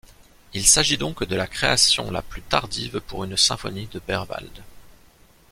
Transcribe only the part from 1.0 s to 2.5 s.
de la création la plus